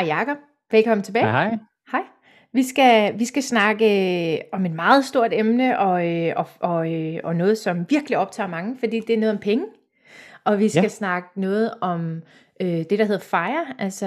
[0.00, 0.36] Hej Jakob,
[0.70, 1.24] velkommen tilbage.
[1.24, 1.58] Hej, hej.
[1.92, 2.00] Hej.
[2.52, 3.84] Vi skal, vi skal snakke
[4.34, 8.18] øh, om et meget stort emne, og, øh, og, og, øh, og noget, som virkelig
[8.18, 9.64] optager mange, fordi det er noget om penge.
[10.44, 12.22] Og vi skal Ja, snakke noget om
[12.60, 14.06] øh, det, der hedder FIRE, altså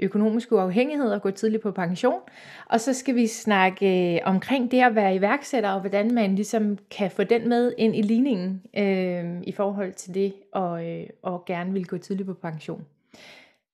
[0.00, 2.20] økonomisk uafhængighed og gå tidligt på pension.
[2.66, 6.78] Og så skal vi snakke øh, omkring det at være iværksætter, og hvordan man ligesom
[6.90, 11.44] kan få den med ind i ligningen øh, i forhold til det, og, øh, og
[11.44, 12.84] gerne vil gå tidligt på pension.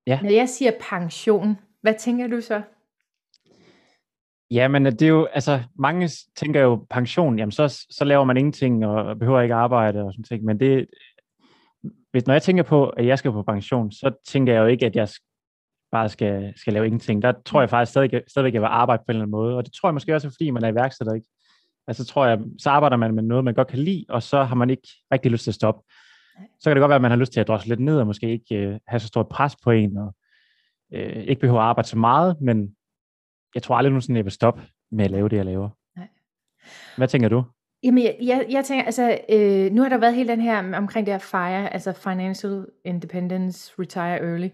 [0.07, 0.21] Ja.
[0.23, 2.63] Når jeg siger pension, hvad tænker du så?
[4.51, 8.37] Ja, men det er jo, altså, mange tænker jo pension, jamen så, så laver man
[8.37, 10.87] ingenting og behøver ikke arbejde og sådan ting, men det,
[12.11, 14.87] hvis, når jeg tænker på, at jeg skal på pension, så tænker jeg jo ikke,
[14.87, 15.09] at jeg
[15.93, 17.23] bare skal, skal lave ingenting.
[17.23, 19.57] Der tror jeg faktisk stadig, stadigvæk, at jeg vil arbejde på en eller anden måde,
[19.57, 21.27] og det tror jeg måske også, fordi man er iværksætter, ikke?
[21.87, 24.55] Altså tror jeg, så arbejder man med noget, man godt kan lide, og så har
[24.55, 25.83] man ikke rigtig lyst til at stoppe.
[26.61, 28.07] Så kan det godt være, at man har lyst til at drosle lidt ned, og
[28.07, 30.15] måske ikke øh, have så stort pres på en, og
[30.93, 32.77] øh, ikke behøver at arbejde så meget, men
[33.55, 35.69] jeg tror aldrig nogensinde, jeg vil stoppe med at lave det, jeg laver.
[35.97, 36.09] Nej.
[36.97, 37.45] Hvad tænker du?
[37.83, 41.07] Jamen, jeg, jeg, jeg tænker, altså, øh, nu har der været hele den her omkring
[41.07, 44.49] det her FIRE, altså Financial Independence, Retire Early,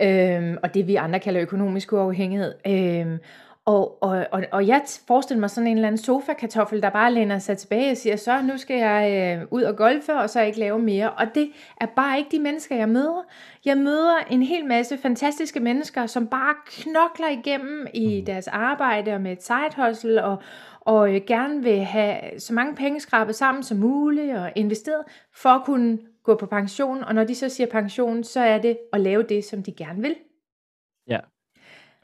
[0.00, 2.54] øh, og det vi andre kalder økonomisk uafhængighed.
[2.66, 3.18] Øh,
[3.64, 7.38] og, og, og, og jeg forestiller mig sådan en eller anden sofa-kartoffel, der bare læner
[7.38, 10.58] sig tilbage og siger, så nu skal jeg øh, ud og golfe, og så ikke
[10.58, 11.10] lave mere.
[11.12, 13.26] Og det er bare ikke de mennesker, jeg møder.
[13.64, 18.26] Jeg møder en hel masse fantastiske mennesker, som bare knokler igennem i Mm.
[18.26, 20.36] deres arbejde og med et side og,
[20.80, 25.48] og øh, gerne vil have så mange penge skrabet sammen som muligt og investeret, for
[25.48, 27.04] at kunne gå på pension.
[27.04, 30.02] Og når de så siger pension, så er det at lave det, som de gerne
[30.02, 30.14] vil.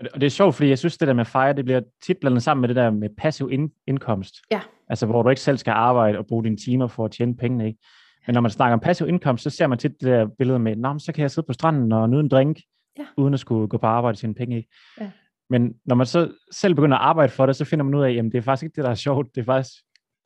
[0.02, 0.06] Ja.
[0.14, 2.42] Og det, er sjovt, fordi jeg synes, det der med FIRE, det bliver tit blandet
[2.42, 4.34] sammen med det der med passiv in- indkomst.
[4.50, 4.60] Ja.
[4.88, 7.66] Altså, hvor du ikke selv skal arbejde og bruge dine timer for at tjene pengene,
[7.66, 7.78] ikke?
[8.26, 10.76] Men når man snakker om passiv indkomst, så ser man tit det der billede med,
[10.76, 12.58] Nå, så kan jeg sidde på stranden og nyde en drink,
[12.98, 13.04] Ja.
[13.16, 14.68] uden at skulle gå på arbejde og tjene penge, ikke?
[15.00, 15.10] Ja.
[15.50, 18.12] Men når man så selv begynder at arbejde for det, så finder man ud af,
[18.12, 19.34] at det er faktisk ikke det, der er sjovt.
[19.34, 19.72] Det er faktisk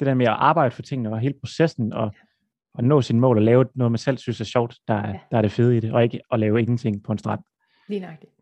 [0.00, 2.14] det der med at arbejde for tingene og hele processen og,
[2.74, 5.18] og nå sine mål og lave noget, man selv synes er sjovt, der er, Ja.
[5.30, 7.40] der er det fede i det, og ikke at lave ingenting på en strand.
[7.88, 8.32] Lige nøjagtigt.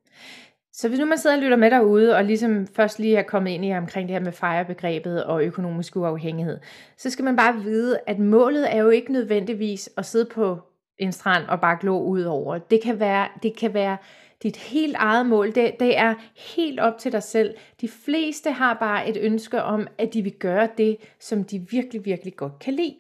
[0.72, 3.50] Så hvis nu man sidder og lytter med derude, og ligesom først lige er kommet
[3.50, 6.58] ind i omkring det her med fejrebegrebet og økonomisk uafhængighed,
[6.96, 10.58] så skal man bare vide, at målet er jo ikke nødvendigvis at sidde på
[10.98, 12.58] en strand og bare glo ud over.
[12.58, 13.96] Det kan være, det kan være
[14.42, 15.54] dit helt eget mål.
[15.54, 16.14] Det, det er
[16.56, 17.54] helt op til dig selv.
[17.80, 22.04] De fleste har bare et ønske om, at de vil gøre det, som de virkelig,
[22.04, 22.96] virkelig godt kan lide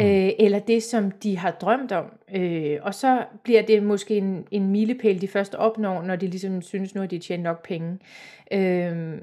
[0.00, 2.12] øh, eller det, som de har drømt om.
[2.34, 6.62] Øh, og så bliver det måske en, en milepæl, de først opnår, når de ligesom
[6.62, 7.98] synes, nu har de tjent nok penge.
[8.52, 9.18] Øh,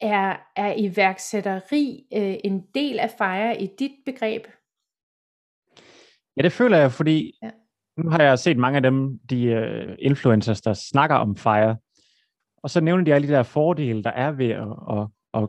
[0.00, 4.46] er, er iværksætteri øh, en del af FIRE i dit begreb?
[6.36, 7.50] Ja, det føler jeg, fordi Ja.
[7.96, 9.36] nu har jeg set mange af dem, de
[9.88, 11.76] uh, influencers, der snakker om FIRE,
[12.62, 15.08] og så nævner de alle de der fordele, der er ved at, at,
[15.42, 15.48] at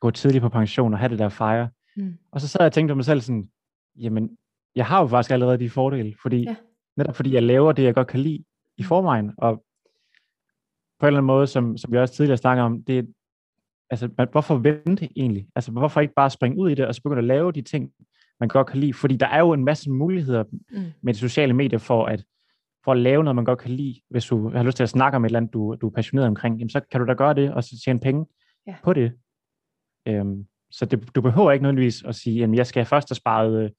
[0.00, 1.70] gå tidligt på pension og have det der FIRE.
[1.96, 2.18] Mm.
[2.32, 3.50] Og så sad jeg og tænkte på mig selv sådan,
[3.98, 4.38] jamen,
[4.76, 6.56] jeg har jo faktisk allerede de fordele, fordi Ja.
[6.96, 8.44] netop fordi jeg laver det, jeg godt kan lide
[8.76, 9.64] i forvejen, og
[11.00, 13.02] på en eller anden måde, som, som vi også tidligere snakkede om, det er,
[13.90, 15.48] altså, man, hvorfor vente egentlig?
[15.54, 17.92] Altså, hvorfor ikke bare springe ud i det, og så begynde at lave de ting,
[18.40, 18.94] man godt kan lide?
[18.94, 20.84] Fordi der er jo en masse muligheder Mm.
[21.02, 22.24] med de sociale medier for at,
[22.84, 24.00] for at lave noget, man godt kan lide.
[24.10, 26.28] Hvis du har lyst til at snakke om et eller andet, du, du er passioneret
[26.28, 28.26] omkring, jamen, så kan du da gøre det, og så tjene penge
[28.66, 28.74] Ja.
[28.84, 29.12] på det.
[30.08, 33.62] Øhm, så det, du behøver ikke nødvendigvis at sige, at jeg skal først have sparet
[33.64, 33.70] øh,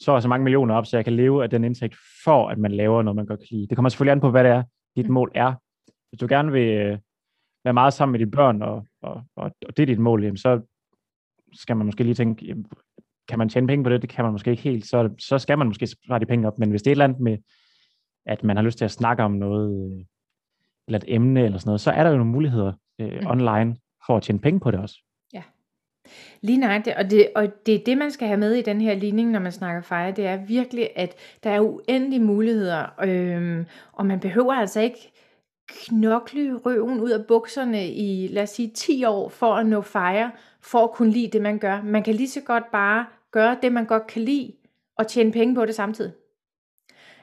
[0.00, 2.58] så og så mange millioner op, så jeg kan leve af den indtægt, for at
[2.58, 3.66] man laver noget, man godt kan lide.
[3.66, 4.62] Det kommer selvfølgelig an på, hvad det er,
[4.96, 5.14] dit Mm.
[5.14, 5.54] mål er.
[6.10, 6.98] Hvis du gerne vil øh,
[7.64, 10.36] være meget sammen med dine børn, og, og, og, og det er dit mål, jamen,
[10.36, 10.60] så
[11.52, 12.66] skal man måske lige tænke, jamen,
[13.28, 14.02] kan man tjene penge på det?
[14.02, 14.86] Det kan man måske ikke helt.
[14.86, 16.58] Så, så skal man måske spare de penge op.
[16.58, 17.38] Men hvis det er et eller andet med,
[18.26, 20.04] at man har lyst til at snakke om noget, øh,
[20.88, 23.26] eller et emne eller sådan noget, så er der jo nogle muligheder øh, Mm.
[23.26, 23.76] online
[24.06, 25.02] for at tjene penge på det også.
[26.40, 28.94] Lige nøjagtigt, og det, og det er det, man skal have med i den her
[28.94, 31.14] ligning, når man snakker FIRE, det er virkelig, at
[31.44, 35.12] der er uendelige muligheder, øhm, og man behøver altså ikke
[35.68, 40.30] knokle røven ud af bukserne i, lad os sige, 10 år for at nå FIRE,
[40.60, 41.82] for at kunne lide det, man gør.
[41.82, 44.52] Man kan lige så godt bare gøre det, man godt kan lide,
[44.98, 46.12] og tjene penge på det samtidig.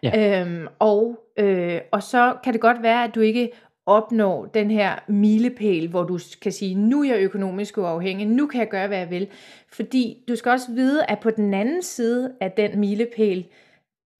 [0.03, 0.41] Ja.
[0.41, 3.51] Øhm, og, øh, og så kan det godt være, at du ikke
[3.85, 8.59] opnår den her milepæl, hvor du kan sige, nu er jeg økonomisk uafhængig, nu kan
[8.59, 9.27] jeg gøre, hvad jeg vil.
[9.71, 13.47] Fordi du skal også vide, at på den anden side af den milepæl,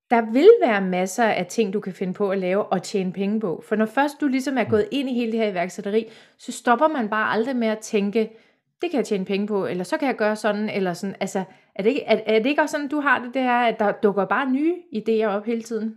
[0.09, 3.39] der vil være masser af ting, du kan finde på at lave og tjene penge
[3.39, 3.63] på.
[3.67, 6.05] For når først du ligesom er gået ind i hele det her iværksætteri,
[6.37, 8.19] så stopper man bare aldrig med at tænke,
[8.81, 11.15] det kan jeg tjene penge på, eller så kan jeg gøre sådan, eller sådan.
[11.19, 11.43] Altså,
[11.75, 13.91] er det ikke, er, er det ikke også sådan, du har det, her, at der
[13.91, 15.95] dukker bare nye idéer op hele tiden?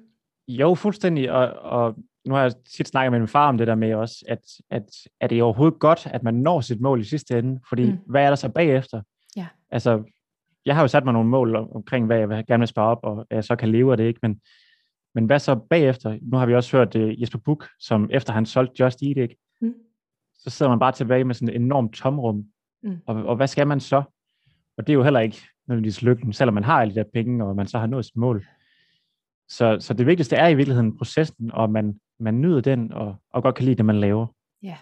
[0.48, 1.32] Jo, fuldstændig.
[1.32, 1.94] Og, og
[2.26, 4.40] nu har jeg tit snakket med min far om det der med også, at,
[4.70, 4.90] at
[5.20, 7.60] er det overhovedet godt, at man når sit mål i sidste ende?
[7.68, 7.98] Fordi mm.
[8.06, 9.02] hvad er der så bagefter?
[9.36, 9.46] Ja.
[9.70, 10.02] Altså,
[10.66, 13.26] jeg har jo sat mig nogle mål omkring, hvad jeg gerne vil spare op, og
[13.30, 14.20] jeg så kan leve af det, ikke?
[14.22, 14.40] Men,
[15.14, 16.18] men hvad så bagefter?
[16.22, 19.36] Nu har vi også hørt uh, Jesper Buch, som efter han solgte Just Eat, ikke?
[19.60, 19.74] Mm.
[20.38, 22.44] så sidder man bare tilbage med sådan et enormt tomrum.
[22.82, 22.98] Mm.
[23.06, 24.02] Og, og hvad skal man så?
[24.78, 27.44] Og det er jo heller ikke nødvendigvis lykken, selvom man har alle de der penge,
[27.44, 28.46] og man så har nået sit mål.
[29.48, 33.42] Så, så det vigtigste er i virkeligheden processen, og man, man nyder den, og, og
[33.42, 34.26] godt kan lide det, man laver.
[34.62, 34.76] Ja.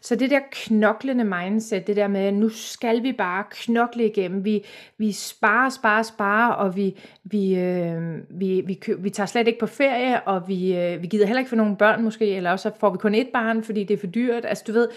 [0.00, 4.44] Så det der knoklende mindset, det der med, at nu skal vi bare knokle igennem,
[4.44, 4.64] vi,
[4.98, 9.60] vi sparer, sparer, sparer, og vi, vi, øh, vi, vi, kø, vi tager slet ikke
[9.60, 12.70] på ferie, og vi, øh, vi gider heller ikke få nogle børn måske, eller også
[12.80, 14.44] får vi kun et barn, fordi det er for dyrt.
[14.44, 14.88] Altså du ved,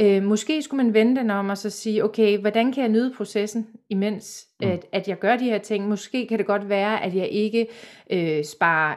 [0.00, 3.12] Øh, måske skulle man vende den om og så sige, okay, hvordan kan jeg nyde
[3.16, 4.68] processen, imens mm.
[4.68, 5.88] at, at jeg gør de her ting?
[5.88, 7.66] Måske kan det godt være, at jeg ikke
[8.10, 8.94] øh, sparer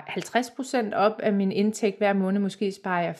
[0.92, 3.16] 50% op af min indtægt hver måned, måske sparer jeg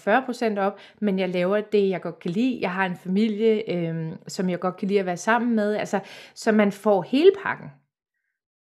[0.58, 2.60] 40% op, men jeg laver det, jeg godt kan lide.
[2.62, 6.00] Jeg har en familie, øh, som jeg godt kan lide at være sammen med, altså,
[6.36, 7.70] så man får hele pakken.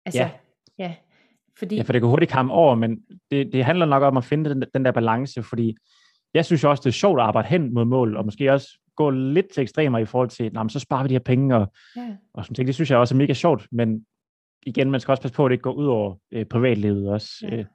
[0.05, 0.29] Altså, ja.
[0.79, 0.93] ja.
[1.57, 1.75] Fordi...
[1.75, 2.99] Ja, for det kan hurtigt komme over, men
[3.31, 5.77] det, det handler nok om at finde den, den der balance, fordi
[6.33, 9.09] jeg synes også, det er sjovt at arbejde hen mod mål, og måske også gå
[9.09, 12.15] lidt til ekstremer i forhold til, nah, så sparer vi de her penge, og, ja.
[12.33, 12.67] og sådan ting.
[12.67, 14.05] Det synes jeg også er mega sjovt, men
[14.65, 17.29] igen, man skal også passe på, at det ikke går ud over øh, privatlivet også,
[17.41, 17.57] ja.
[17.57, 17.65] øh,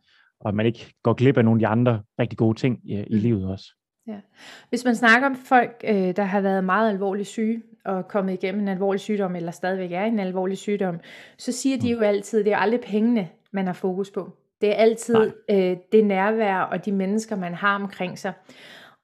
[0.40, 2.98] og at man ikke går glip af nogle af de andre rigtig gode ting øh,
[2.98, 3.19] i mm.
[3.19, 3.66] livet også.
[4.06, 4.20] Ja.
[4.69, 8.62] Hvis man snakker om folk, øh, der har været meget alvorligt syge, og kommet igennem
[8.62, 11.00] en alvorlig sygdom, eller stadigvæk er en alvorlig sygdom,
[11.38, 11.98] så siger de mm.
[11.98, 14.30] jo altid, at det er aldrig pengene, man har fokus på.
[14.60, 18.32] Det er altid øh, det nærvær og de mennesker, man har omkring sig.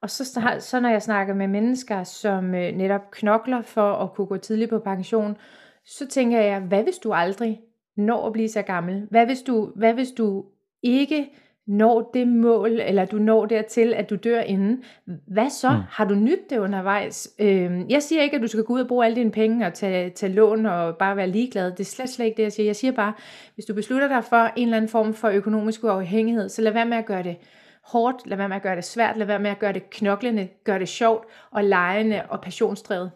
[0.02, 4.26] Og så, så når jeg snakker med mennesker, som øh, netop knokler for at kunne
[4.26, 5.36] gå tidligt på pension,
[5.84, 7.60] så tænker jeg, hvad hvis du aldrig
[7.96, 9.06] når at blive så gammel?
[9.10, 10.44] Hvad hvis du, hvad hvis du
[10.82, 11.30] ikke
[11.66, 14.82] når det mål, eller du når dertil, at du dør inden?
[15.26, 15.70] Hvad så?
[15.70, 15.82] Mm.
[15.88, 17.28] Har du nyt det undervejs?
[17.38, 19.74] Øh, jeg siger ikke, at du skal gå ud og bruge alle dine penge og
[19.74, 21.70] tage, tage lån og bare være ligeglad.
[21.70, 22.66] Det er slet, slet ikke det, jeg siger.
[22.66, 23.12] Jeg siger bare,
[23.54, 26.86] hvis du beslutter dig for en eller anden form for økonomisk uafhængighed, så lad være
[26.86, 27.36] med at gøre det
[27.92, 30.48] hårdt, lad være med at gøre det svært, lad være med at gøre det knoklende,
[30.64, 33.10] gør det sjovt og lejende og passionsdrevet.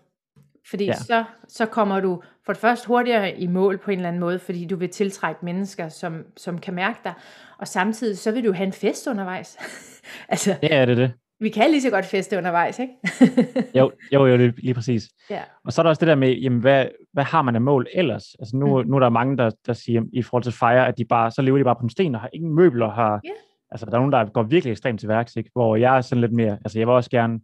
[0.70, 0.94] Fordi ja.
[0.94, 4.38] så, så kommer du for det første hurtigere i mål på en eller anden måde,
[4.38, 7.12] fordi du vil tiltrække mennesker, som, som kan mærke dig,
[7.58, 9.58] og samtidig så vil du have en fest undervejs.
[10.28, 11.12] altså, ja, er det det.
[11.40, 12.94] Vi kan lige så godt feste undervejs, ikke?
[13.78, 15.08] jo, jo, jo, lige, præcis.
[15.30, 15.40] Ja.
[15.64, 17.86] Og så er der også det der med, jamen, hvad, hvad har man af mål
[17.92, 18.24] ellers?
[18.38, 18.88] Altså nu, mm.
[18.88, 21.42] nu er der mange, der, der siger i forhold til fejre, at de bare, så
[21.42, 23.36] lever de bare på en sten og har ingen møbler, har, yeah
[23.72, 25.50] Altså, der er nogen, der går virkelig ekstremt til værks, ikke?
[25.52, 27.40] hvor jeg er sådan lidt mere, altså jeg vil også gerne,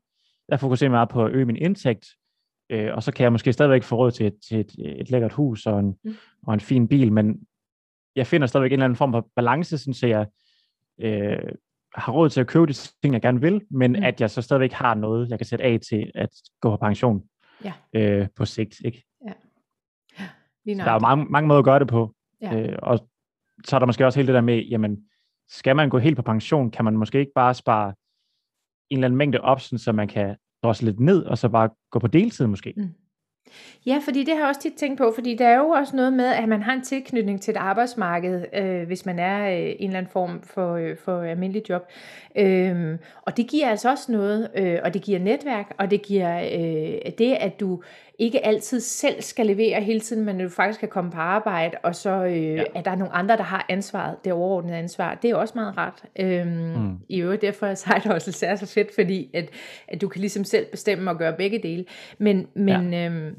[0.48, 2.06] jeg fokuserer meget på at øge min indtægt,
[2.70, 5.32] øh, og så kan jeg måske stadigvæk få råd til et, til et, et lækkert
[5.32, 6.14] hus og en, mm.
[6.46, 7.40] og en fin bil, men
[8.16, 10.26] jeg finder stadigvæk en eller anden form for balance, sådan, så jeg
[11.00, 11.52] øh,
[11.94, 14.02] har råd til at købe de ting, jeg gerne vil, men mm.
[14.02, 17.22] at jeg så stadigvæk har noget, jeg kan sætte af til at gå på pension
[17.64, 17.72] ja.
[17.92, 18.76] øh, på sigt.
[18.84, 19.04] Ikke?
[19.26, 19.32] Ja.
[20.66, 22.14] Ja, der er mange, mange måder at gøre det på.
[22.42, 22.60] Ja.
[22.60, 23.08] Øh, og
[23.64, 25.04] så er der måske også hele det der med, jamen,
[25.48, 27.94] skal man gå helt på pension, kan man måske ikke bare spare
[28.90, 31.98] en eller anden mængde op, så man kan drosle lidt ned, og så bare gå
[31.98, 32.74] på deltid måske.
[32.76, 32.94] Mm.
[33.86, 36.12] Ja, fordi det har jeg også tit tænkt på, fordi der er jo også noget
[36.12, 39.86] med, at man har en tilknytning til et arbejdsmarked, øh, hvis man er øh, en
[39.86, 41.82] eller anden form for, øh, for almindelig job.
[42.36, 46.38] Øh, og det giver altså også noget, øh, og det giver netværk, og det giver
[46.38, 47.82] øh, det, at du
[48.18, 51.76] ikke altid selv skal levere hele tiden, men at du faktisk kan komme på arbejde,
[51.82, 52.62] og så øh, ja.
[52.74, 55.14] at der er nogle andre, der har ansvaret, det overordnede ansvar.
[55.14, 56.02] Det er også meget rart.
[56.20, 56.96] Øhm, mm.
[57.08, 59.50] I øvrigt derfor er side hustle er så fedt, fordi at,
[59.88, 61.84] at du kan ligesom selv bestemme og gøre begge dele.
[62.18, 63.06] Men, men, ja.
[63.06, 63.36] øhm,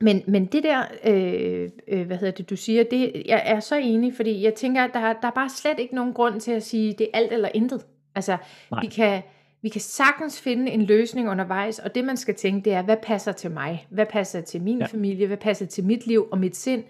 [0.00, 3.76] men, men det der, øh, øh, hvad hedder det, du siger, det, jeg er så
[3.76, 6.62] enig, fordi jeg tænker, at der, der er bare slet ikke nogen grund til at
[6.62, 7.86] sige, det er alt eller intet.
[8.14, 8.36] Altså,
[8.70, 8.80] Nej.
[8.80, 9.22] vi kan
[9.62, 12.96] vi kan sagtens finde en løsning undervejs, og det man skal tænke, det er, hvad
[13.02, 13.86] passer til mig?
[13.90, 14.86] Hvad passer til min ja.
[14.86, 15.26] familie?
[15.26, 16.84] Hvad passer til mit liv og mit sind?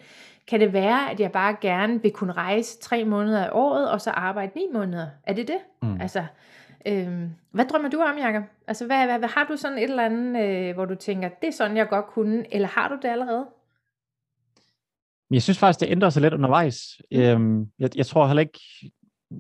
[0.49, 4.01] Kan det være, at jeg bare gerne vil kunne rejse tre måneder af året, og
[4.01, 5.07] så arbejde ni måneder?
[5.25, 5.59] Er det det?
[5.83, 6.01] Mm.
[6.01, 6.25] Altså,
[6.87, 8.43] øhm, hvad drømmer du om, Jacob?
[8.67, 11.49] Altså, hvad, hvad, hvad, har du sådan et eller andet, øh, hvor du tænker, det
[11.49, 13.47] er sådan, jeg godt kunne, eller har du det allerede?
[15.31, 17.01] Jeg synes faktisk, det ændrer sig lidt undervejs.
[17.11, 17.21] Mm.
[17.21, 18.61] Øhm, jeg, jeg tror heller ikke,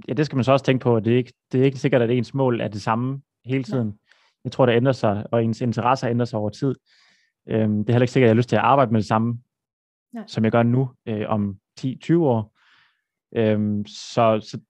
[0.08, 1.78] ja, det skal man så også tænke på, at det er ikke, det er ikke
[1.78, 3.88] sikkert, at ens mål er det samme hele tiden.
[3.88, 4.12] Ja.
[4.44, 6.74] Jeg tror, det ændrer sig, og ens interesser ændrer sig over tid.
[7.48, 9.08] Øhm, det er heller ikke sikkert, at jeg har lyst til at arbejde med det
[9.08, 9.38] samme,
[10.14, 10.22] ja.
[10.26, 12.56] som jeg gør nu øh, om 10-20 år.
[13.36, 14.60] Øhm, så, så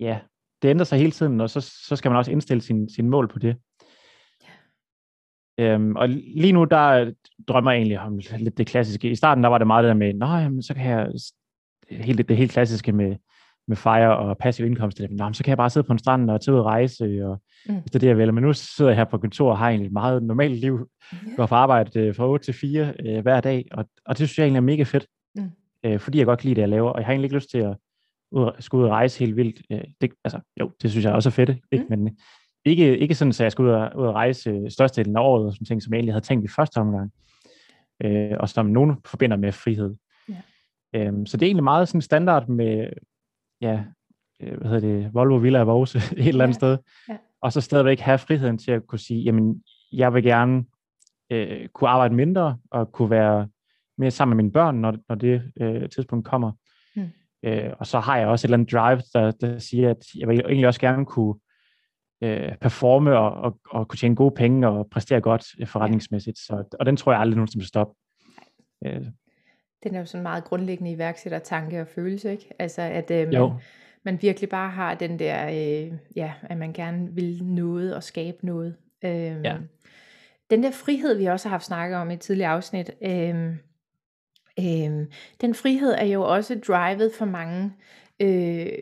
[0.00, 0.20] ja,
[0.62, 3.28] det ændrer sig hele tiden, og så, så skal man også indstille sin, sin mål
[3.28, 3.56] på det.
[5.58, 7.12] Øhm, og lige nu, der
[7.48, 9.10] drømmer jeg egentlig om lidt det klassiske.
[9.10, 11.12] I starten, der var det meget det der med, nej, så kan jeg
[11.90, 13.16] helt, det helt klassiske med
[13.70, 16.40] med fire og passiv indkomst, Nå, så kan jeg bare sidde på en strand og
[16.40, 17.82] tage ud og rejse, og mm.
[17.92, 18.34] det det, jeg vil.
[18.34, 21.36] Men nu sidder jeg her på kontor og har egentlig et meget normalt liv, yeah.
[21.36, 24.38] går på arbejde øh, fra 8 til 4 øh, hver dag, og, og det synes
[24.38, 25.50] jeg egentlig er mega fedt, mm.
[25.84, 27.50] øh, fordi jeg godt kan lide det, jeg laver, og jeg har egentlig ikke lyst
[27.50, 27.76] til at
[28.32, 29.62] ud, skulle ud og rejse helt vildt.
[29.72, 31.84] Øh, det, altså, jo, det synes jeg også er fedt, ikke?
[31.84, 32.02] Mm.
[32.02, 32.18] men
[32.64, 35.52] ikke, ikke sådan, at jeg skal ud og, ud og rejse størstedelen af året, og
[35.52, 37.10] sådan ting, som jeg egentlig havde tænkt i første omgang,
[38.04, 39.94] øh, og som nogen forbinder med frihed.
[40.30, 41.08] Yeah.
[41.08, 42.88] Øhm, så det er egentlig meget sådan standard med,
[43.60, 43.84] ja,
[44.40, 46.58] øh, hvad hedder det, Volvo Villa Vose et eller andet ja.
[46.58, 47.16] sted, ja.
[47.42, 50.64] og så stadigvæk have friheden til at kunne sige, jamen, jeg vil gerne
[51.30, 53.48] øh, kunne arbejde mindre, og kunne være
[53.98, 56.52] mere sammen med mine børn, når, når det øh, tidspunkt kommer.
[56.96, 57.10] Mm.
[57.42, 60.28] Øh, og så har jeg også et eller andet drive, der, der siger, at jeg
[60.28, 61.34] vil egentlig også gerne kunne
[62.22, 66.38] øh, performe og, og, og kunne tjene gode penge og præstere godt forretningsmæssigt.
[66.38, 67.88] Så, og den tror jeg aldrig nogen, som stop.
[68.86, 69.06] Øh.
[69.82, 72.50] Den er jo sådan meget grundlæggende iværksætter tanke og følelse, ikke?
[72.58, 73.50] Altså at øh, man,
[74.04, 78.46] man virkelig bare har den der, øh, ja, at man gerne vil noget og skabe
[78.46, 78.76] noget.
[79.04, 79.56] Øh, ja.
[80.50, 83.54] Den der frihed, vi også har haft snakket om i et tidligere afsnit, øh,
[84.58, 85.06] øh,
[85.40, 87.72] den frihed er jo også drivet for mange.
[88.20, 88.78] Øh,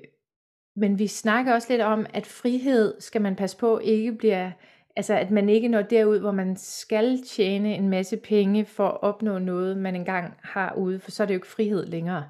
[0.76, 4.50] men vi snakker også lidt om, at frihed skal man passe på ikke bliver,
[4.96, 9.02] altså at man ikke når derud, hvor man skal tjene en masse penge for at
[9.02, 12.24] opnå noget, man engang har ude, for så er det jo ikke frihed længere.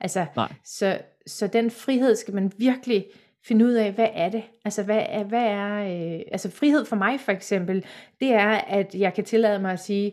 [0.00, 0.52] Altså, Nej.
[0.64, 3.06] så, så den frihed skal man virkelig
[3.44, 4.42] finde ud af, hvad er det?
[4.64, 7.84] Altså, hvad er, hvad er øh, altså frihed for mig for eksempel,
[8.20, 10.12] det er, at jeg kan tillade mig at sige,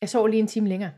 [0.00, 0.90] jeg sover lige en time længere.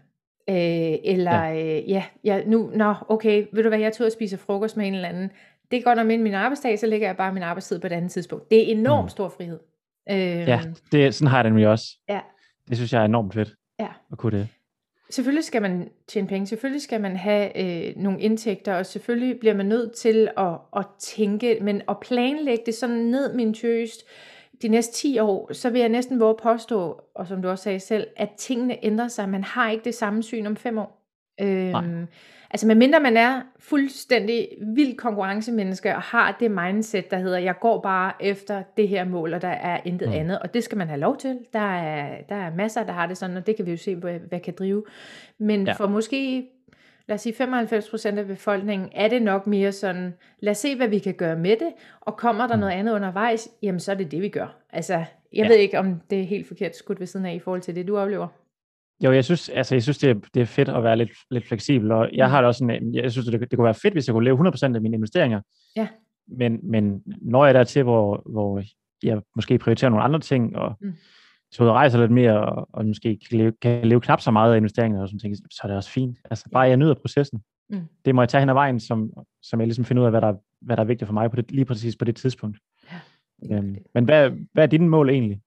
[0.48, 4.12] Øh, eller, ja, øh, ja jeg, nu, nå, okay, ved du hvad, jeg tog og
[4.12, 5.30] spiser frokost med en eller anden,
[5.70, 8.10] det er godt om min arbejdsdag, så lægger jeg bare min arbejdstid på et andet
[8.10, 8.50] tidspunkt.
[8.50, 9.08] Det er enormt mm.
[9.08, 9.58] stor frihed.
[10.10, 10.60] Øh, ja,
[10.92, 11.86] det, sådan har jeg den jo også.
[12.08, 12.20] Ja.
[12.68, 13.88] Det synes jeg er enormt fedt ja.
[14.12, 14.48] at kunne det.
[15.10, 19.54] Selvfølgelig skal man tjene penge, selvfølgelig skal man have øh, nogle indtægter, og selvfølgelig bliver
[19.54, 24.04] man nødt til at, at tænke, men at planlægge det sådan ned minutiøst
[24.62, 27.80] de næste 10 år, så vil jeg næsten våge påstå, og som du også sagde
[27.80, 29.28] selv, at tingene ændrer sig.
[29.28, 31.04] Man har ikke det samme syn om fem år.
[31.40, 32.06] Øhm,
[32.50, 37.80] altså medmindre man er fuldstændig vild konkurrencemenneske og har det mindset, der hedder, jeg går
[37.80, 40.14] bare efter det her mål, og der er intet mm.
[40.14, 41.38] andet, og det skal man have lov til.
[41.52, 43.96] Der er, der er masser, der har det sådan, og det kan vi jo se,
[43.96, 44.84] hvad, hvad kan drive.
[45.38, 45.72] Men ja.
[45.72, 46.46] for måske,
[47.08, 50.88] lad os sige 95% af befolkningen, er det nok mere sådan, lad os se, hvad
[50.88, 52.60] vi kan gøre med det, og kommer der mm.
[52.60, 54.56] noget andet undervejs, jamen så er det det, vi gør.
[54.72, 54.94] Altså,
[55.32, 55.48] jeg ja.
[55.48, 57.88] ved ikke, om det er helt forkert skudt ved siden af i forhold til det,
[57.88, 58.28] du oplever.
[59.00, 61.46] Jo, jeg synes, altså, jeg synes det, er, det er fedt at være lidt, lidt
[61.48, 64.06] fleksibel, og jeg har det også sådan, jeg synes, det, det kunne være fedt, hvis
[64.06, 65.40] jeg kunne leve 100% af mine investeringer.
[65.76, 65.88] Ja.
[66.28, 68.62] Men, men når jeg er der til, hvor, hvor
[69.02, 70.92] jeg måske prioriterer nogle andre ting, og mm.
[71.52, 74.56] så rejser lidt mere, og, og måske kan leve, kan leve knap så meget af
[74.56, 76.18] investeringerne, og sådan ting, så er det også fint.
[76.30, 77.42] Altså, bare jeg nyder processen.
[77.70, 77.80] Mm.
[78.04, 79.10] Det må jeg tage hen ad vejen, som,
[79.42, 81.36] som jeg ligesom finder ud af, hvad der, hvad der er vigtigt for mig på
[81.36, 82.58] det, lige præcis på det tidspunkt.
[83.48, 85.40] Ja, øhm, men hvad, hvad er dine mål egentlig?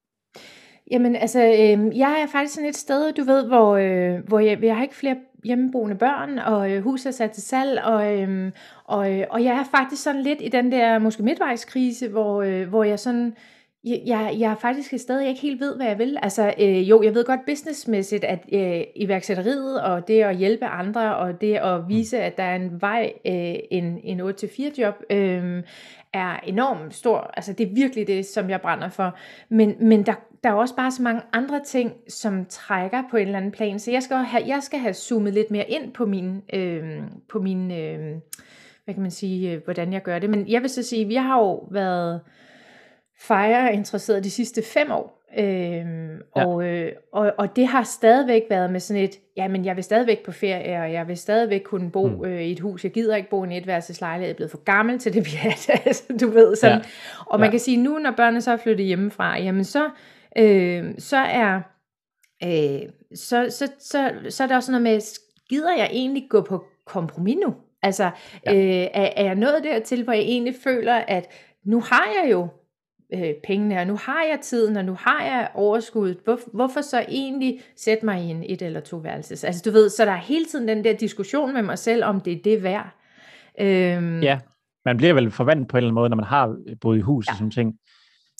[0.91, 4.63] Jamen altså, øh, jeg er faktisk sådan et sted, du ved, hvor, øh, hvor jeg,
[4.63, 8.51] jeg har ikke flere hjemmeboende børn, og øh, huset er sat til salg, og, øh,
[8.83, 12.67] og, øh, og jeg er faktisk sådan lidt i den der måske midtvejskrise, hvor, øh,
[12.67, 13.33] hvor jeg sådan,
[13.83, 16.17] jeg, jeg faktisk stadig ikke helt ved, hvad jeg vil.
[16.21, 21.17] Altså, øh, jo, jeg ved godt businessmæssigt, at øh, iværksætteriet og det at hjælpe andre,
[21.17, 25.63] og det at vise, at der er en vej, øh, en, en 8-4 job, øh,
[26.13, 27.31] er enormt stor.
[27.33, 29.15] Altså, det er virkelig det, som jeg brænder for.
[29.49, 30.13] Men, men der,
[30.43, 33.79] der er også bare så mange andre ting, som trækker på en eller anden plan.
[33.79, 37.39] Så jeg skal have, jeg skal have zoomet lidt mere ind på min, øh, på
[37.39, 38.15] min øh,
[38.85, 40.29] hvad kan man sige, øh, hvordan jeg gør det.
[40.29, 42.21] Men jeg vil så sige, vi har jo været
[43.19, 45.17] fire interesseret de sidste fem år.
[45.37, 46.45] Øhm, ja.
[46.45, 50.25] og, øh, og, og det har stadigvæk været med sådan et, jamen jeg vil stadigvæk
[50.25, 52.25] på ferie, og jeg vil stadigvæk kunne bo mm.
[52.25, 52.83] øh, i et hus.
[52.83, 55.31] Jeg gider ikke bo i en etværelseslejlighed, jeg er blevet for gammel til det, vi
[55.43, 56.55] er, altså, du ved.
[56.55, 56.77] Sådan.
[56.77, 56.83] Ja.
[57.25, 57.51] Og man ja.
[57.51, 59.89] kan sige, nu når børnene så er flyttet hjemmefra, jamen så,
[60.39, 61.61] øh, så er
[62.43, 66.65] øh, så, så, så, så er der også noget med, gider jeg egentlig gå på
[66.85, 67.55] kompromis nu?
[67.81, 68.11] Altså,
[68.45, 68.53] ja.
[68.53, 71.27] øh, er, er jeg nået dertil, hvor jeg egentlig føler, at
[71.65, 72.47] nu har jeg jo
[73.13, 76.17] øh, pengene, og nu har jeg tiden, og nu har jeg overskuddet.
[76.23, 79.43] Hvor, hvorfor så egentlig sætte mig i en et eller to værelses?
[79.43, 82.21] Altså du ved, så der er hele tiden den der diskussion med mig selv, om
[82.21, 82.95] det er det værd.
[83.59, 84.39] Øhm, ja,
[84.85, 87.27] man bliver vel forvandt på en eller anden måde, når man har boet i hus
[87.27, 87.31] ja.
[87.31, 87.73] og sådan ting.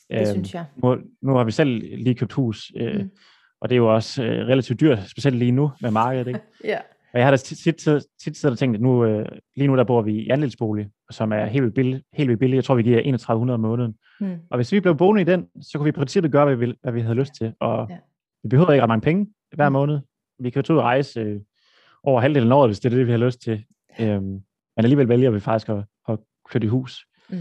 [0.10, 0.66] Det øhm, synes jeg.
[0.84, 3.10] Nu, nu har vi selv lige købt hus, øh, mm.
[3.62, 6.28] og det er jo også øh, relativt dyrt, specielt lige nu med markedet.
[6.28, 6.40] Ikke?
[6.64, 6.78] ja.
[7.14, 7.76] Og jeg har da tit, tit,
[8.24, 11.32] tit siddet og tænkt, at nu, øh, lige nu der bor vi i andelsbolig, som
[11.32, 12.04] er helt vildt billig.
[12.14, 12.56] Helt vildt billig.
[12.56, 13.96] Jeg tror, vi giver 3100 om måneden.
[14.20, 14.38] Mm.
[14.50, 16.74] Og hvis vi blev boende i den, så kunne vi i princippet gøre, hvad vi,
[16.82, 17.54] hvad vi havde lyst til.
[17.60, 17.98] Og ja.
[18.44, 19.74] vi behøver ikke ret mange penge hver mm.
[19.74, 20.00] måned.
[20.40, 21.40] Vi kan jo tage ud og rejse øh,
[22.04, 23.66] over halvdelen af året, hvis det er det, vi har lyst til.
[24.00, 27.06] Øhm, men alligevel vælger vi faktisk at, at flytte i hus.
[27.30, 27.38] Mm.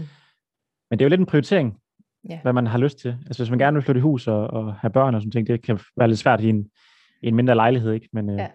[0.89, 1.77] Men det er jo lidt en prioritering,
[2.29, 2.39] Ja.
[2.41, 3.17] hvad man har lyst til.
[3.25, 5.47] Altså hvis man gerne vil flytte i hus og, og have børn og sådan ting,
[5.47, 6.69] det kan være lidt svært i en,
[7.21, 8.09] i en mindre lejlighed, ikke?
[8.13, 8.47] Men øh, Ja.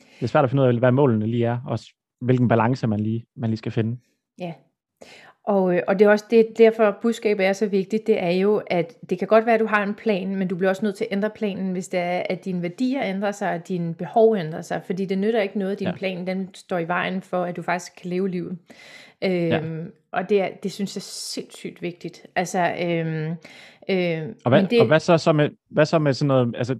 [0.00, 1.78] det er svært at finde ud af, hvad målene lige er, og
[2.20, 3.98] hvilken balance man lige, man lige skal finde.
[4.38, 4.54] Ja.
[5.48, 8.62] Og, øh, og det er også det, derfor budskabet er så vigtigt, det er jo,
[8.66, 10.96] at det kan godt være, at du har en plan, men du bliver også nødt
[10.96, 14.36] til at ændre planen, hvis det er, at dine værdier ændrer sig, og dine behov
[14.36, 15.90] ændrer sig, fordi det nytter ikke noget, at din Ja.
[15.90, 15.96] ja.
[15.96, 18.58] plan den står i vejen for, at du faktisk kan leve livet.
[19.24, 22.26] Øhm, Og det, er, det synes jeg er sindssygt vigtigt.
[22.36, 23.34] Altså, øhm,
[23.88, 24.80] øhm, Og hvad, det...
[24.80, 26.76] og hvad, så, så med, hvad så med sådan noget, altså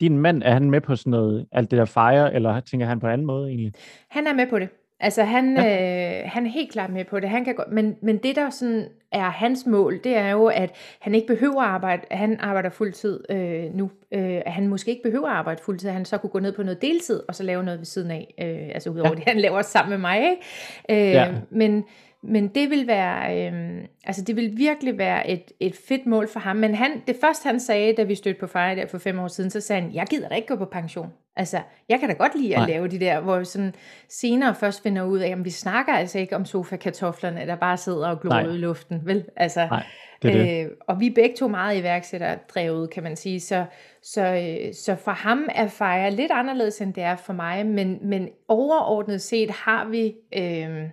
[0.00, 3.00] din mand, er han med på sådan noget, alt det der fejre, eller tænker han
[3.00, 3.72] på en anden måde egentlig?
[4.08, 4.68] Han er med på det.
[5.00, 6.20] Altså han, ja.
[6.20, 7.28] øh, han er helt klart med på det.
[7.28, 10.70] Han kan godt, men, men det der sådan er hans mål, det er jo, at
[11.00, 12.02] han ikke behøver at arbejde.
[12.10, 13.90] Han arbejder fuldtid øh, nu.
[14.12, 15.88] Øh, at han måske ikke behøver at arbejde fuldtid.
[15.88, 18.10] at Han så kunne gå ned på noget deltid, og så lave noget ved siden
[18.10, 18.34] af.
[18.40, 19.14] Øh, altså udover ja.
[19.14, 20.30] det, han laver sammen med mig.
[20.30, 21.08] Ikke?
[21.08, 21.32] Øh, Ja.
[21.50, 21.84] Men,
[22.22, 26.40] men det vil være, øh, altså det vil virkelig være et, et fedt mål for
[26.40, 26.56] ham.
[26.56, 29.28] Men han, det første han sagde, da vi stødte på Freja der for fem år
[29.28, 31.08] siden, så sagde han, jeg gider da ikke gå på pension.
[31.36, 31.58] Altså,
[31.88, 32.68] jeg kan da godt lide at Nej.
[32.68, 33.74] lave de der, hvor vi sådan
[34.08, 38.08] senere først finder ud af, at vi snakker altså ikke om sofa-kartoflerne, der bare sidder
[38.08, 39.24] og glor ud i luften, vel?
[39.36, 39.84] Altså, Nej,
[40.22, 40.64] det er det.
[40.64, 43.40] Øh, og vi er begge to meget iværksætterdrevet, kan man sige.
[43.40, 43.64] Så,
[44.02, 47.66] så, øh, så for ham er FIRE lidt anderledes, end det er for mig.
[47.66, 50.88] Men, men overordnet set har vi, øh,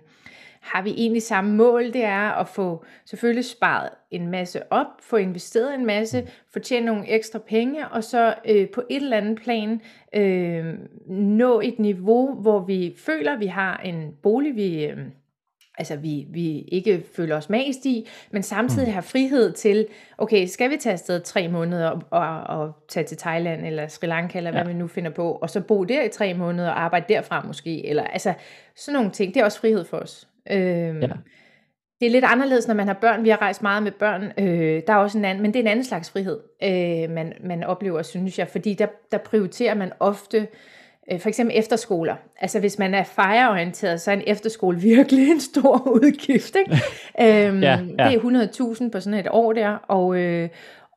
[0.60, 1.92] har vi egentlig samme mål.
[1.92, 6.86] Det er at få selvfølgelig sparet en masse op, få investeret en masse, få tjent
[6.86, 9.80] nogle ekstra penge, og så øh, på et eller andet plan
[10.14, 10.74] øh,
[11.08, 14.84] nå et niveau, hvor vi føler, at vi har en bolig, vi...
[14.84, 14.98] Øh,
[15.80, 19.86] altså vi, vi ikke føler os mast i, men samtidig har frihed til,
[20.18, 24.06] okay, skal vi tage afsted tre måneder og, og, og tage til Thailand eller Sri
[24.06, 24.66] Lanka, eller hvad Ja.
[24.66, 27.86] vi nu finder på, og så bo der i tre måneder og arbejde derfra måske,
[27.86, 28.34] eller altså
[28.76, 30.28] sådan nogle ting, det er også frihed for os.
[30.50, 31.08] Øhm, Ja.
[32.00, 33.24] Det er lidt anderledes, når man har børn.
[33.24, 34.22] Vi har rejst meget med børn.
[34.38, 37.32] Øh, der er også en anden, men det er en anden slags frihed, øh, man,
[37.44, 38.48] man oplever, synes jeg.
[38.48, 40.46] Fordi der, der prioriterer man ofte,
[41.12, 42.14] øh, for eksempel efterskoler.
[42.40, 46.56] Altså hvis man er fejreorienteret, så er en efterskole virkelig en stor udgift.
[46.56, 46.76] Ikke?
[47.48, 48.08] øhm, Ja, ja.
[48.10, 49.68] Det er 100.000 på sådan et år der.
[49.70, 50.48] Og, øh,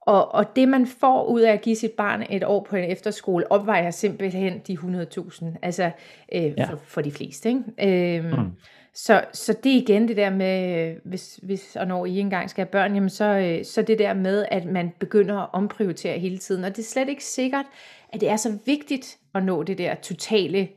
[0.01, 2.91] og, og det man får ud af at give sit barn et år på en
[2.91, 5.45] efterskole, opvejer simpelthen de 100.000.
[5.61, 5.91] Altså
[6.35, 6.63] øh, Ja.
[6.65, 7.49] for, for de fleste.
[7.49, 8.17] Ikke?
[8.17, 8.51] Øhm, Mm.
[8.93, 12.65] Så, så det er igen det der med, hvis, hvis og når I engang skal
[12.65, 16.37] have børn, jamen så, øh, så det der med, at man begynder at omprioritere hele
[16.37, 16.63] tiden.
[16.63, 17.65] Og det er slet ikke sikkert,
[18.13, 20.67] at det er så vigtigt at nå det der totale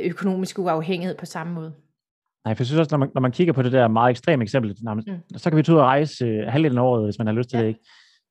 [0.00, 1.72] økonomiske uafhængighed på samme måde.
[2.44, 4.42] Nej, for jeg synes også, når man, når man kigger på det der meget ekstreme
[4.42, 5.38] eksempel, nærmest, mm.
[5.38, 7.50] så kan vi tage ud og rejse øh, halvdelen af året, hvis man har lyst
[7.50, 7.62] til Ja.
[7.62, 7.80] det, ikke?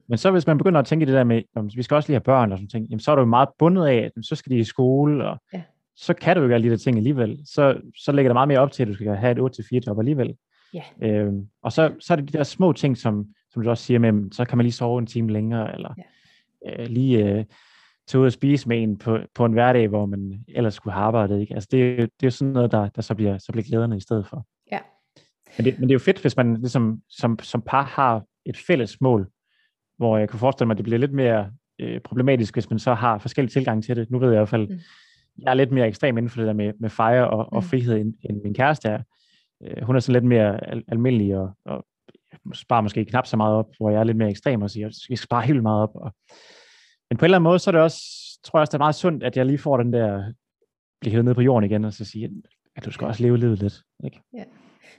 [0.10, 2.16] Men så hvis man begynder at tænke det der med, jamen, vi skal også lige
[2.16, 4.36] have børn og sådan ting, jamen, så er du jo meget bundet af, at så
[4.36, 5.62] skal de i skole, og Ja.
[5.96, 7.40] Så kan du jo alle de der ting alligevel.
[7.46, 10.00] Så, så lægger der meget mere op til, at du skal have et 8-4 job
[10.00, 10.36] alligevel.
[10.74, 10.84] Ja.
[11.02, 14.00] Øhm, og så, så er det de der små ting, som, som du også siger
[14.00, 15.94] med, så kan man lige sove en time længere, eller
[16.68, 17.46] øh, lige øh,
[18.08, 21.04] tage ud og spise med en på, på en hverdag, hvor man ellers skulle have
[21.06, 21.42] arbejdet.
[21.42, 21.54] Ikke?
[21.54, 23.98] Altså det, er det er jo sådan noget, der, der så, bliver, så bliver glæderne
[23.98, 24.46] i stedet for.
[24.72, 24.80] Ja.
[25.58, 28.58] Men det, men det er jo fedt, hvis man ligesom, som, som par har et
[28.58, 29.30] fælles mål,
[29.98, 32.94] hvor jeg kan forestille mig, at det bliver lidt mere øh, problematisk, hvis man så
[32.94, 34.12] har forskellige tilgang til det.
[34.12, 34.80] Nu ved jeg i hvert fald, Mm.
[35.40, 37.70] Jeg er lidt mere ekstrem inden for det der med, med fejre og, og Mm.
[37.70, 39.02] frihed, end, end min kæreste er.
[39.64, 41.86] Øh, hun er sådan lidt mere al- almindelig og, og
[42.54, 44.94] sparer måske knap så meget op, hvor jeg er lidt mere ekstrem og siger, vi
[44.94, 45.96] skal spare helt meget op.
[45.96, 46.12] Og,
[47.10, 48.00] men på en eller anden måde, så er det også,
[48.44, 50.34] tror jeg også, det er meget sundt, at jeg lige får den der,
[51.02, 52.30] blive hævet ned på jorden igen, og så sige,
[52.76, 53.82] at du skal også leve livet lidt.
[54.04, 54.22] Ikke?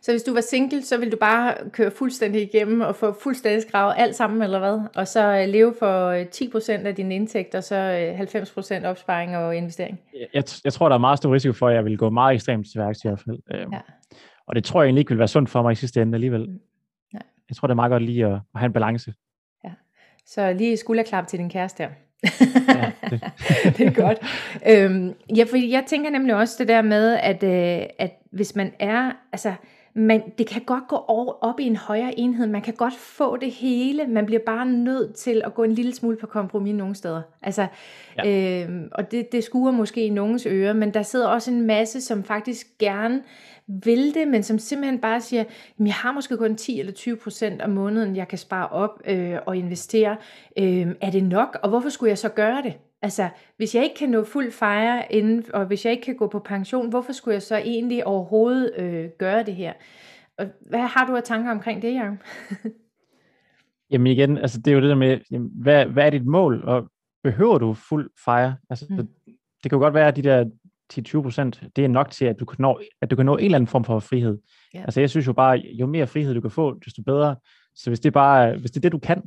[0.02, 3.62] Så hvis du var single, så ville du bare køre fuldstændig igennem og få fuldstændig
[3.62, 4.80] skravet alt sammen, eller hvad?
[4.94, 9.56] Og så øh, leve for øh, 10% af dine indtægter, så øh, 90% opsparing og
[9.56, 10.00] investering.
[10.34, 12.66] Jeg, jeg, tror, der er meget stor risiko for, at jeg vil gå meget ekstremt
[12.72, 13.38] til værks i hvert fald.
[13.54, 13.80] Øhm, Ja.
[14.46, 16.40] Og det tror jeg egentlig ikke vil være sundt for mig i sidste ende alligevel.
[16.40, 16.58] Mm.
[17.12, 17.22] Nej.
[17.48, 19.12] Jeg tror, det er meget godt lige at, at have en balance.
[20.26, 21.90] Så lige skulderklap til din kæreste her.
[22.68, 23.20] Ja, det.
[23.78, 24.18] det er godt.
[24.68, 28.72] Øhm, ja, for jeg tænker nemlig også det der med, at, øh, at hvis man
[28.78, 29.52] er, altså,
[29.94, 32.46] man, det kan godt gå over, op i en højere enhed.
[32.46, 34.06] Man kan godt få det hele.
[34.06, 37.22] Man bliver bare nødt til at gå en lille smule på kompromis nogle steder.
[37.42, 37.66] Altså,
[38.24, 38.62] ja.
[38.62, 42.00] øhm, og det, det skuer måske i nogens ører, men der sidder også en masse,
[42.00, 43.22] som faktisk gerne
[43.68, 45.44] vil det, men som simpelthen bare siger,
[45.78, 49.02] jamen, jeg har måske kun 10 eller 20 procent om måneden, jeg kan spare op
[49.06, 50.16] øh, og investere.
[50.58, 51.58] Øh, er det nok?
[51.62, 52.74] Og hvorfor skulle jeg så gøre det?
[53.02, 56.26] Altså, hvis jeg ikke kan nå fuld fejre inden, og hvis jeg ikke kan gå
[56.26, 59.72] på pension, hvorfor skulle jeg så egentlig overhovedet øh, gøre det her?
[60.38, 62.16] Og hvad har du af tanker omkring det, Jacob?
[63.90, 66.64] Jamen igen, altså det er jo det der med, jamen, hvad, hvad er dit mål,
[66.64, 66.88] og
[67.22, 68.56] behøver du fuld fejre?
[68.70, 69.08] Altså, Mm.
[69.62, 70.44] Det kan jo godt være, at de der
[70.98, 73.44] 10-20 procent, det er nok til, at du, kan nå, at du kan nå en
[73.44, 74.38] eller anden form for frihed.
[74.74, 74.82] Ja.
[74.82, 77.36] Altså jeg synes jo bare, jo mere frihed du kan få, desto bedre.
[77.74, 79.22] Så hvis det, bare, hvis det er det, du kan,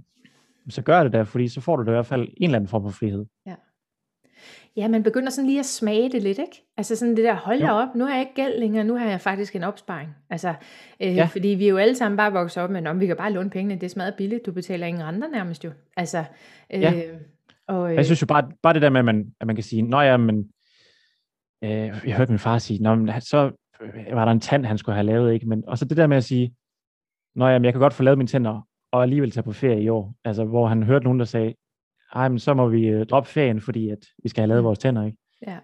[0.70, 2.68] så gør det der, fordi så får du det i hvert fald en eller anden
[2.68, 3.26] form for frihed.
[3.46, 3.56] Ja.
[4.78, 6.64] Ja, man begynder sådan lige at smage det lidt, ikke?
[6.78, 9.10] Altså sådan det der, hold da op, nu har jeg ikke gæld længere, nu har
[9.10, 10.10] jeg faktisk en opsparing.
[10.30, 10.54] Altså,
[11.02, 11.26] øh, ja.
[11.26, 13.50] fordi vi er jo alle sammen bare vokset op med, om vi kan bare låne
[13.50, 15.72] pengene, det er smadret billigt, du betaler ingen renter nærmest jo.
[15.98, 16.24] Altså,
[16.74, 16.94] øh, ja.
[17.68, 19.64] og, øh, jeg synes jo bare, bare det der med, at man, at man kan
[19.64, 20.48] sige, nå ja, men,
[21.64, 23.52] øh, jeg hørte min far sige, nå, men, så
[24.14, 25.50] var der en tand, han skulle have lavet, ikke?
[25.50, 26.56] Men, og så det der med at sige,
[27.36, 29.82] nå ja, men jeg kan godt få lavet mine tænder, og alligevel tage på ferie
[29.82, 30.16] i år.
[30.24, 31.54] Altså, hvor han hørte nogen, der sagde,
[32.16, 34.80] ej, men så må vi øh, droppe ferien, fordi at vi skal have lavet vores
[34.80, 35.18] tænder, ikke?
[35.48, 35.58] Ja.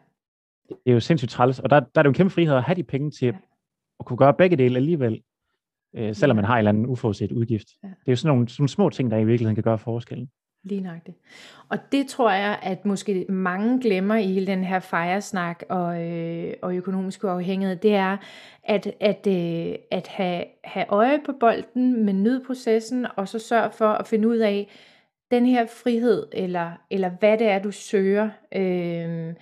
[0.69, 2.63] Det er jo sindssygt træls, og der, der er det jo en kæmpe frihed at
[2.63, 3.37] have de penge til ja.
[3.99, 5.21] at kunne gøre begge dele alligevel,
[5.95, 6.41] øh, selvom ja.
[6.41, 7.67] man har en eller anden uforudset udgift.
[7.83, 7.87] Ja.
[7.87, 10.29] Det er jo sådan nogle, sådan nogle små ting, der i virkeligheden kan gøre forskellen.
[10.63, 11.13] Lige det.
[11.69, 16.53] Og det tror jeg, at måske mange glemmer i hele den her fejresnak og, øh,
[16.61, 18.17] og økonomisk uafhængighed, det er
[18.63, 23.87] at, at, øh, at have, have øje på bolden, med nydprocessen, og så sørge for
[23.87, 24.69] at finde ud af,
[25.33, 29.33] den her frihed, eller, eller hvad det er, du søger, øh,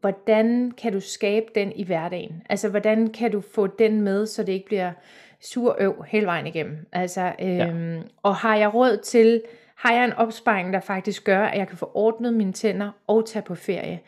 [0.00, 2.42] hvordan kan du skabe den i hverdagen?
[2.48, 4.92] Altså, hvordan kan du få den med, så det ikke bliver
[5.40, 6.86] sur øv hele vejen igennem?
[6.92, 7.72] Altså, øh, ja.
[8.22, 9.42] og har jeg råd til,
[9.76, 13.26] har jeg en opsparing, der faktisk gør, at jeg kan få ordnet mine tænder og
[13.26, 14.00] tage på ferie,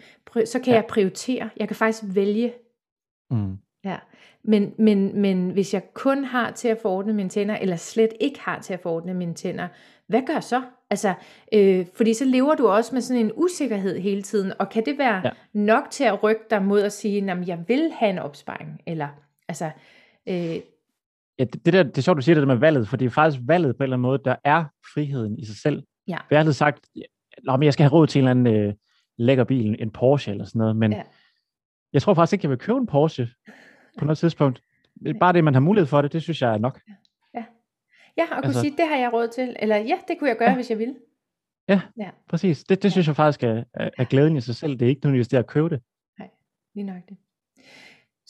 [0.44, 0.74] så kan ja.
[0.74, 1.50] jeg prioritere.
[1.56, 2.52] Jeg kan faktisk vælge.
[3.30, 3.58] Mm.
[3.84, 3.96] Ja.
[4.44, 8.12] Men, men, men hvis jeg kun har til at få ordnet mine tænder, eller slet
[8.20, 9.68] ikke har til at få ordnet mine tænder,
[10.06, 10.62] hvad gør jeg så?
[10.90, 11.14] Altså,
[11.52, 14.98] øh, fordi så lever du også med sådan en usikkerhed hele tiden, og kan det
[14.98, 15.30] være ja.
[15.52, 18.82] nok til at rykke dig mod at sige, at jeg vil have en opsparing?
[18.86, 19.08] Eller,
[19.48, 19.70] altså,
[20.28, 20.56] øh,
[21.38, 23.06] ja, det, det, der, det er sjovt, du siger det der med valget, for det
[23.06, 25.82] er faktisk valget på en eller anden måde, der er friheden i sig selv.
[26.08, 26.16] Ja.
[26.30, 26.86] Jeg har altid sagt,
[27.48, 28.74] at jeg skal have råd til en eller anden øh,
[29.18, 31.02] lækker bil, en Porsche eller sådan noget, men ja.
[31.92, 33.28] jeg tror faktisk ikke, jeg vil købe en Porsche
[33.98, 34.62] på noget tidspunkt.
[35.20, 36.80] Bare det, man har mulighed for det, det synes jeg er nok.
[37.34, 37.44] Ja,
[38.16, 39.56] ja og kunne altså, sige, det har jeg råd til.
[39.58, 40.54] Eller ja, det kunne jeg gøre, ja.
[40.54, 40.94] hvis jeg ville.
[41.68, 42.10] Ja, ja.
[42.28, 42.64] præcis.
[42.64, 44.72] Det, det synes jeg faktisk er, er, er glæden i sig selv.
[44.72, 45.82] Det er ikke nødvendigvis det at købe det.
[46.18, 46.28] Nej,
[46.74, 47.16] lige nok det.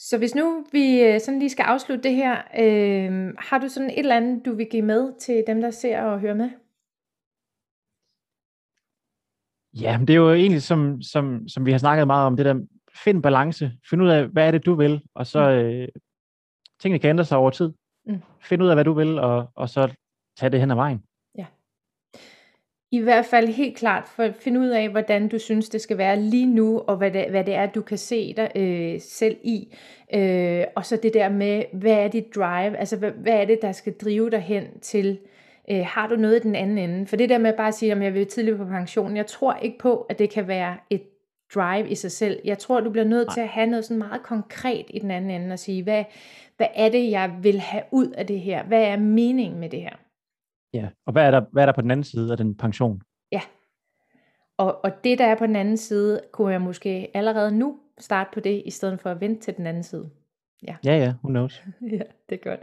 [0.01, 3.89] Så hvis nu vi øh, sådan lige skal afslutte det her, øh, har du sådan
[3.89, 6.49] et eller andet, du vil give med til dem, der ser og hører med?
[9.81, 12.45] Ja, men det er jo egentlig, som, som, som vi har snakket meget om, det
[12.45, 12.65] der,
[13.03, 15.55] find balance, find ud af, hvad er det, du vil, og så mm.
[15.55, 15.87] øh,
[16.79, 17.73] tingene kan ændre sig over tid.
[18.05, 18.21] Mm.
[18.41, 19.95] Find ud af, hvad du vil, og, og så
[20.37, 21.03] tage det hen ad vejen.
[22.91, 25.97] I hvert fald helt klart, for at finde ud af, hvordan du synes, det skal
[25.97, 29.37] være lige nu, og hvad det, hvad det er, du kan se dig øh, selv
[29.43, 29.75] i.
[30.13, 32.77] Øh, og så det der med, hvad er dit drive?
[32.77, 35.19] Altså, hvad, hvad er det, der skal drive dig hen til
[35.71, 37.07] øh, har du noget i den anden ende?
[37.07, 39.53] For det der med bare at sige, at jeg vil tidligere på pension, jeg tror
[39.53, 41.01] ikke på, at det kan være et
[41.55, 42.39] drive i sig selv.
[42.45, 43.33] Jeg tror, du bliver nødt Nej.
[43.33, 46.03] til at have noget sådan meget konkret i den anden ende og sige, hvad,
[46.57, 48.63] hvad er det, jeg vil have ud af det her?
[48.63, 49.95] Hvad er meningen med det her?
[50.73, 53.01] Ja, og hvad er der, hvad er der på den anden side af den pension?
[53.31, 53.41] Ja,
[54.59, 58.29] og, og det, der er på den anden side, kunne jeg måske allerede nu starte
[58.33, 60.09] på det, i stedet for at vente til den anden side.
[60.67, 61.63] Ja, ja, ja who knows.
[61.97, 62.59] ja, det er godt.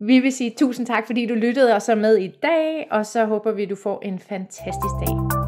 [0.00, 3.24] Vi vil sige tusind tak, fordi du lyttede og så med i dag, og så
[3.24, 5.45] håber vi, du får en fantastisk dag.